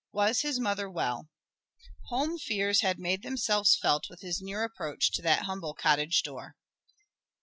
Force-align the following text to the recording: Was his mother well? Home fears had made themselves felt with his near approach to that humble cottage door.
Was 0.13 0.41
his 0.41 0.59
mother 0.59 0.89
well? 0.89 1.29
Home 2.07 2.39
fears 2.39 2.81
had 2.81 2.97
made 2.97 3.21
themselves 3.21 3.75
felt 3.77 4.07
with 4.09 4.21
his 4.21 4.41
near 4.41 4.63
approach 4.63 5.11
to 5.11 5.21
that 5.21 5.43
humble 5.43 5.75
cottage 5.75 6.23
door. 6.23 6.55